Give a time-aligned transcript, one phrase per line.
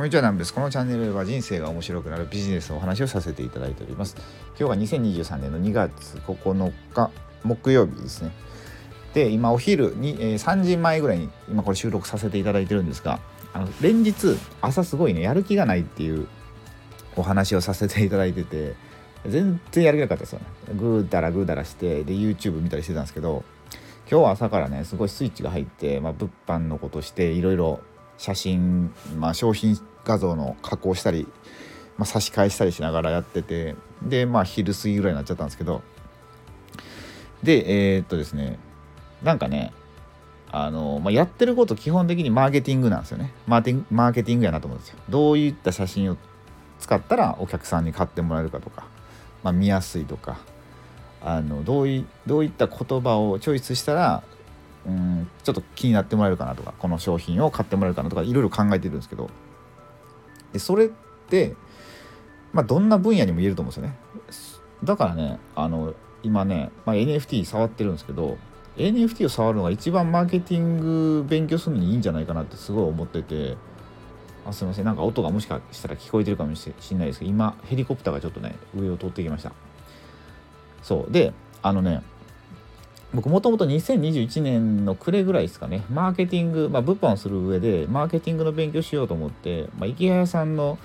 [0.00, 0.54] こんにちは、なんです。
[0.54, 4.16] このチャンネルでは人生が面白くなるビジネスのお話をさせていただいております。
[4.58, 7.10] 今日が2023年の2月9日
[7.44, 8.30] 木曜日ですね。
[9.12, 13.20] で、今お昼に、えー、3時前ぐらいに今これ収録させていただいてるんですが、
[13.52, 16.26] あの連日朝すごいね、やる気がないっていう
[17.14, 18.76] お話をさせていただいてて、
[19.26, 20.46] 全然やる気なかったですよね。
[20.76, 23.44] ぐーだらぐーだらして、で、YouTube 見たりしてたんですけど、
[24.10, 27.80] 今日は朝からね、すごいスイッチが入って、まあ、物販のことして、いろいろ
[28.20, 31.26] 写真、まあ、商品画像の加工したり、
[31.96, 35.82] まあ、差し替えしたりしながらやっててでまあ昼過ぎぐらいになっちゃったんですけど。
[37.42, 38.58] でえー、っとですね
[39.22, 39.72] なんかね
[40.52, 43.32] あの、まあ、やってること基本的にマーケティングなんですよね。
[43.46, 44.98] マーティンマーケティングやなと思うんですよ。
[45.08, 46.18] どういった写真を
[46.78, 48.84] 使ったらお客さんに買ってもらえるかとか、
[49.42, 50.40] まあ、見やすいとか
[51.22, 54.22] あのどういどういった言葉をチョイスしたら
[54.86, 59.30] うんちょっと気になってもらえるかなとかこの商品を買ってもらえるかなとかいろいろ考えてるんですけど。
[60.52, 60.88] でそれっ
[61.28, 61.54] て、
[62.52, 64.66] まあ、どんな分野にも言えると思うんですよね。
[64.82, 68.36] だからねあの今ね、まあ、NFT 触ってるんですけど
[68.76, 73.56] NFT を触るのが一番マーケティング勉強するのにいいんじゃないかなってすごい思ってて。
[74.46, 74.86] あすいません。
[74.86, 79.52] なんか音がもしかしたら聞こえてるかもしれないですけど今ヘリコプターがちょっとね上を通ってきました。
[80.82, 81.12] そう。
[81.12, 82.02] であのね
[83.12, 90.78] 僕もともと2021年の暮れぐらいですかね、マーケティング、まあ、物販をする上で、マーケティングの勉強しようと思って、まあ、池谷さんの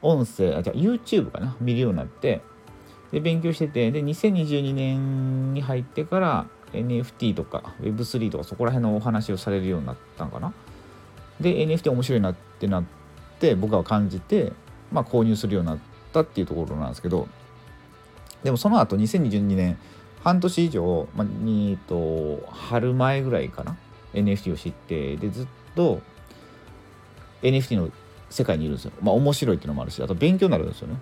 [0.00, 2.40] 音声、あ、じゃ YouTube かな、見るようになって、
[3.12, 10.52] で、勉強してて、で、2022年に入ってから NFT とか Web3 とかそこら辺のお話をされるようになったんかな？
[11.40, 12.84] で、NFT 面白いなってなっ
[13.40, 14.52] て、僕は感じて、
[14.92, 15.78] まあ、購入するようになっ
[16.12, 17.28] たっていうところなんですけど、
[18.42, 19.78] でもその後2022年、
[20.22, 23.76] 半年以上、まあ、えっと、春前ぐらいかな
[24.14, 26.00] ？NFT を知ってでずっと
[27.42, 27.90] NFT の
[28.30, 28.92] 世界にいるんですよ。
[29.00, 30.96] まあ面白いっていうのもあるしあと勉強になるんですよね。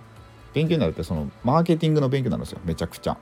[0.53, 3.17] 勉強になるってそのマーケティングの勉強なんですよめちゃくちゃ。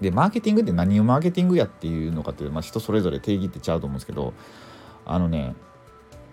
[0.00, 4.34] でマーケティングって何をマーケティングやっていうのかっていう、まあ、人それぞれ定義ってちゃうと思うんですけど
[5.06, 5.54] あのね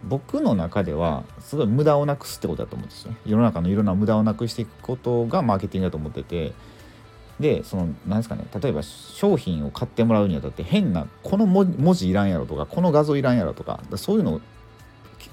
[0.03, 3.17] 僕の中ではすごい無駄をなくすってことだと思うんですよね。
[3.25, 6.53] 世の中のいろんな無駄をなくしていくことがマーケティングだと思ってて
[7.39, 14.41] でそのなんですかね例えば商品を買ってもらうにあたって変なこの文字いらんやろとかこの画像いらんやろとかそういうのを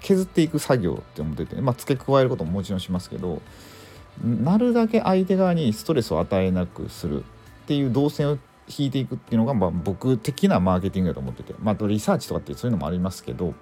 [0.01, 3.43] 削っていく作業って思ってて、まあ、付け加えることももちろんしますけど
[4.25, 7.25] なるだけ相手側にストレスを与えなくするっ
[7.67, 13.55] ていう動線を引いていくっていうのが、まあ、僕的なマーケティングだと思ってて、まあ、リサーチとかってそういうのもありますけど、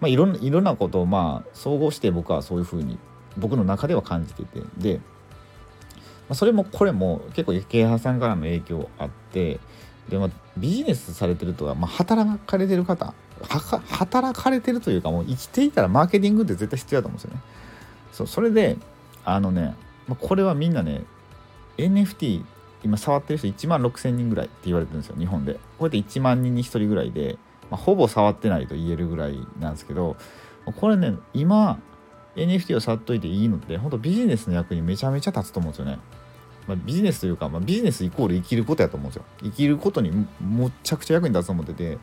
[0.00, 2.98] まあ、いろんいろんなことをまあ総合して僕はそういうふうに
[3.36, 5.00] 僕の中では感じててで
[6.30, 9.58] ま、それもこれも結構池原さんからの影響あって
[10.08, 17.40] で、まあ、ビジネスされてるとか、まあ、働かれてる方働かれてるというかもう生きていたらマーケティングって絶対必要だと思うんですよね。
[18.12, 18.76] そうそれで
[19.24, 19.74] あのね、
[20.06, 21.02] ま、これはみんなね
[21.78, 22.44] NFT
[22.84, 25.54] 今触ってる人1万6000人ぐらいって言われてるんですよ日本で。
[25.54, 27.38] こうやって1万人に1人ぐらいで、
[27.70, 30.16] まあ、ほぼ触ってないと言えるぐらいなんですけど
[30.76, 31.80] これね今
[32.36, 35.98] NFT を触っといていいのって本当ビジネスの役にめちゃめちゃ立つと思うんですよね。
[36.66, 39.24] まあ、ビジネスというか、まあ、ビジネスイコール生きることやと思うんですよ。
[39.42, 40.10] 生きることに
[40.40, 41.98] むちゃくちゃ役に立つと思ってて、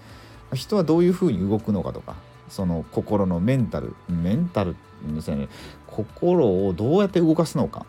[0.53, 2.15] 人はどういうふうに動くのかとか、
[2.49, 4.75] その心のメンタル、メンタル
[5.13, 5.49] ですね、
[5.85, 7.85] 心をどうやって動かすのか、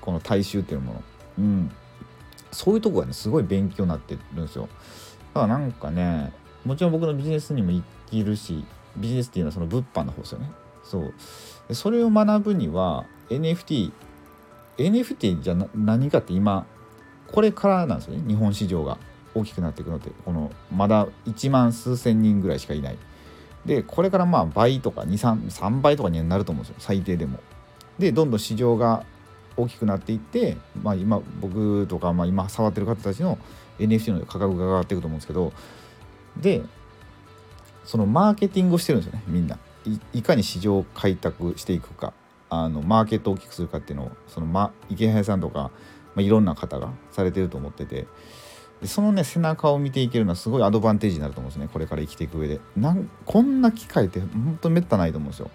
[0.00, 1.02] この大衆っていうもの。
[1.38, 1.70] うん。
[2.50, 4.68] そういうとこがね、すごい勉強になってるんですよ。
[5.34, 6.32] だからなんかね、
[6.64, 8.64] もちろん僕のビジネスにも生きるし、
[8.96, 10.50] ビジネスっていうのはその物販の方ですよね。
[10.82, 11.74] そう。
[11.74, 13.92] それを学ぶには NFT
[14.78, 16.66] NFT じゃ何かって今
[17.30, 18.22] これからなんですよね。
[18.26, 18.98] 日本市場が
[19.34, 20.10] 大きくなっていくのって。
[20.24, 22.98] このまだ1万数千人ぐらいしかいない。
[23.66, 26.76] でこれからまあ倍とか23倍とかになると思うんですよ。
[26.78, 27.40] 最低でも。
[27.98, 29.04] でどんどん市場が
[29.56, 33.38] 大きくなっていって、まあ、今僕とか、まあ、今触ってる方たちの
[33.80, 35.52] NFT の価格が上がっていくと思うんですけど。
[36.36, 36.62] で
[37.84, 39.58] そのマーケティングをしてるんですよねみんな。
[40.12, 42.12] いかに市場を開拓していくか。
[42.50, 45.70] あのマーケットを大きくするかっていうのをその、ま、池原さんとか、ま
[46.16, 48.06] あ、いろんな方がされてると思ってて
[48.80, 52.60] でそのね背中を見ていけるのはすごいアドバンテージになると思うんですねこれから生きていく上で。
[52.76, 55.50] なんこんな機会って本当めったないと思うんですよ。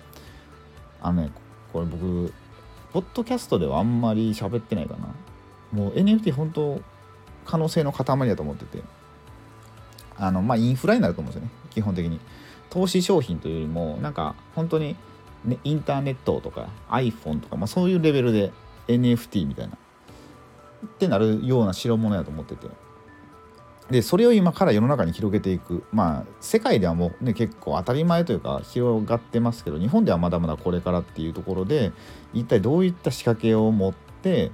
[1.01, 1.31] あのね
[1.71, 2.33] これ僕
[2.91, 5.07] ポッドキャストではあんまり喋ってないかな。
[5.71, 6.81] もう NFT 本当
[7.45, 8.83] 可能性の塊だと思ってて。
[10.15, 12.19] あのまあインフラになると思うんですよね基本的に。
[12.69, 14.95] 投資商品というよりもなんか本当に
[15.45, 18.51] ね、インターネットとか iPhone とか、まあ、そういうレベルで
[18.87, 19.77] NFT みたいな。
[20.85, 22.67] ってなるような代物やと思ってて。
[23.89, 25.83] でそれを今から世の中に広げていく。
[25.91, 31.91] まあ世界ではもうね結構当たり前というか広がってますけど日本ではまだまだこれからっていうところで
[32.33, 34.51] 一体どういった仕掛けを持って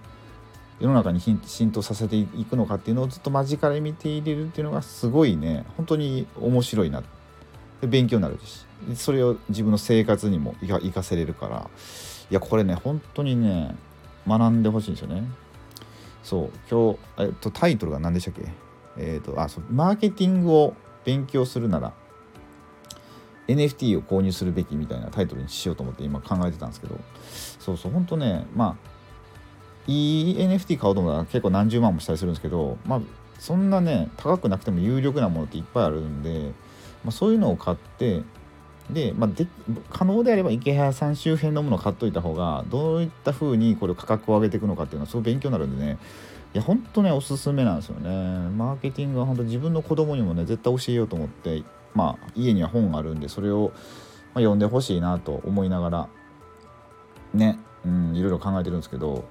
[0.79, 7.03] 世の中に浸透させていくのかっていうのをずっと間近で見ていれるっていうのがすごいね本当に面白いな。
[7.81, 8.68] 勉強になるし。
[8.95, 11.69] それを自分の生活にも生かせれるから。
[12.31, 13.75] いやこれね本当にね
[14.27, 15.23] 学んでほしいんですよね。
[16.23, 16.49] そう。
[16.69, 18.51] 今日、えっと、タイトルが何でしたっけ？
[18.97, 19.63] えっ、とあそう。
[19.71, 20.75] マーケティングを
[21.05, 21.93] 勉強するなら
[23.47, 26.99] NFT を購入するべきみたいなタイトルにしようと思って今考えてたんですけど。
[27.59, 27.91] そうそう。
[27.91, 28.89] 本当ねまあ
[29.87, 33.01] いい NFT 買おうと思ったら結構何十万もしたりするんですけどまあ
[33.39, 36.51] そんなね高くなくても有力なものっていっぱいあるんで、
[37.03, 38.21] まあ、そういうのを買って
[38.89, 39.47] で,、まあで、
[39.89, 45.97] 可能であれば池原さん周辺のものを買っといた方がどういった風にこれ価格を上げていくのかっていうのはすごい勉強になるんでね。
[46.53, 48.09] いや本当ねおすすめなんですよね。
[48.49, 51.63] マーケティングは本当自分の子供にもね絶対教えようと思って
[51.93, 53.71] まあ家には本があるんでそれを、
[54.33, 56.09] ま読んでほしいなと思いながら
[57.33, 59.25] ねうんいろいろ考えてるんですけど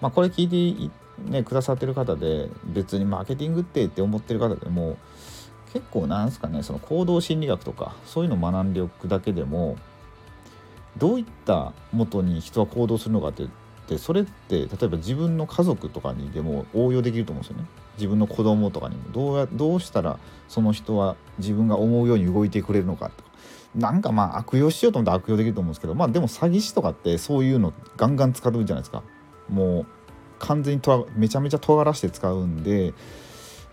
[0.00, 4.96] まあこれ聞いてねくださってる方で別にマーケティングってって思ってる方でも
[5.72, 9.76] 結構なんすかねその行動心理学とかそういうのを学んでおくだけでも
[10.96, 13.48] どういったもとに人は行動するのかってっ
[13.90, 17.68] てそれって例えば自分の家族とかにでも応用できると思うんですよね。
[17.96, 19.10] 自分の子供とかにも。
[19.10, 20.18] どうやどうしたら
[20.48, 23.30] その人は自分が思うように動いてくれるのかとか。
[23.74, 29.02] なんかまあ悪用しようと思ったら悪用できると思うんですけどまあでも詐欺師とかってそういうのガンガン使うじゃないですか。
[29.48, 29.86] もう
[30.38, 32.94] 完全にとめちゃめちゃ尖らして使うんで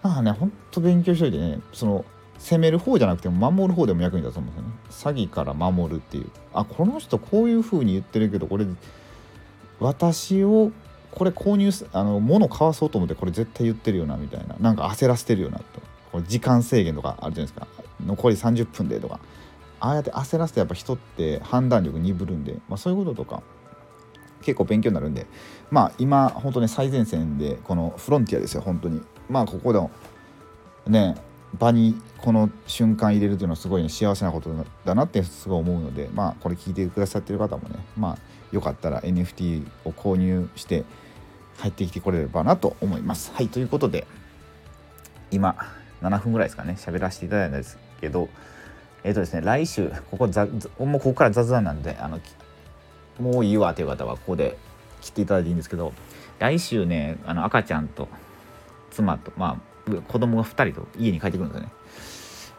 [0.04, 2.06] なんかねほんと勉強しといてねその
[2.40, 5.18] 攻める方じゃなくても守る方でも役に立つと思うんですよね。
[5.24, 6.30] 詐欺から守るっていう。
[6.54, 8.66] あこの人こういう風に言ってるけどこれ
[9.80, 10.72] 私を
[11.12, 14.56] これ購入あの物買わそうと思ってこれ絶対言ってるよなみたいな。
[14.60, 15.66] なんか焦らせてるよなと。
[16.12, 17.68] これ時間制限とかあるじゃないですか。
[18.06, 19.20] 残り30分でとか。
[19.80, 23.44] ああやって焦らせてやっぱ人って判断力鈍るんで、まあ、そういうこととか
[24.42, 25.26] 結構勉強になるんで。
[25.72, 29.02] まあ今本当に最前線でこのフロンティアですよ本当に。
[29.30, 29.92] まあここでも
[30.88, 31.16] ね
[31.58, 34.50] 場にこの瞬間入れるというのはすごい、ね、幸せなこと
[34.86, 38.18] だなってすごい思うのでまあこれ聞いてくださってる方もねまあ
[38.52, 40.84] よかったら NFT を購入して
[41.58, 43.32] 入ってきてこれればなと思います。
[43.34, 44.06] はいということで
[45.32, 45.56] 今
[46.02, 48.30] 7分ぐらいですかね喋らせていただいたんですけど
[49.04, 52.20] えっ、ー、とですね来週ここざもうここから雑談なんであの
[53.20, 54.58] もういいわという方はここで
[55.02, 55.94] 切っていただいていいんですけど
[56.40, 58.08] 来週ねあの赤ちゃんと
[58.98, 61.72] 妻とまあ子供が2人と家に帰ってくるんですよね。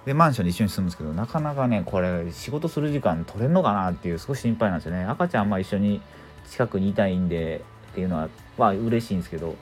[0.06, 5.04] でマンションに一緒に住むんですけどなかなかねこれ仕事する時間取れんのかなっていう少し心配なんですよね。
[5.04, 6.00] 赤ちゃんは一緒に
[6.50, 7.62] 近くにいたいんで
[7.92, 9.56] っていうのはは嬉しいんですけど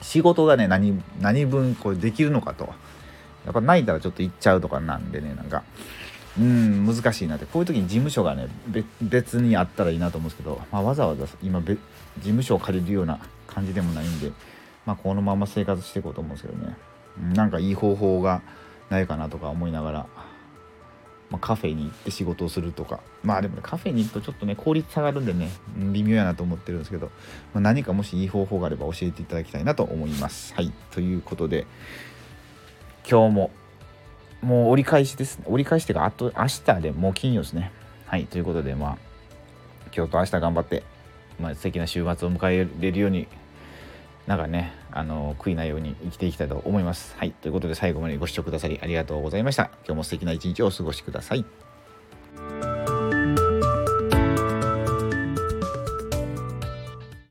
[0.00, 2.72] 仕事がね何何分これできるのかと。
[3.44, 5.62] やっぱ泣いたらちょっと行っちゃうとかなんでねなんか。
[6.38, 7.46] うん難しいなって。
[7.46, 8.48] こういう時に事務所がね
[9.02, 11.76] 別にあったらいいなと思うんですけど、まあ、わざわざ今事
[12.22, 13.18] 務所を借りるような
[13.48, 14.30] 感じでもないんで、
[14.86, 16.76] まあ、このまま生活していこうと思うんですけどね。
[17.34, 18.42] なんかいい方法が
[18.88, 20.06] ないかなとか思いながら、
[21.28, 23.00] まあ、カフェに行って仕事をするとか。
[23.22, 25.50] まあでもねカフェに行くとちょっとね効率下がるんでね
[25.92, 27.10] 微妙やなと思ってるんですけど、
[27.52, 30.54] まあ、何かもしいい方法があれば教えていただきたいなと思います。
[30.54, 31.66] はいということで
[33.08, 33.50] 今日も
[34.42, 35.40] もう折り返しです。
[35.44, 37.72] 折り返していうかあと明日でもう金曜ですね。
[38.06, 38.98] はいということでまあ
[39.94, 40.82] 今日と明日頑張って、
[41.38, 43.28] まあ、素敵な週末を迎えれるように
[44.26, 47.14] なんかね、あの悔いないように生きていきたいと思います。
[47.16, 47.32] はい。
[47.32, 49.70] ということで最後までご視聴くださりありがとうございました。
[49.84, 51.44] 今日も素敵な一日をお過ごしください。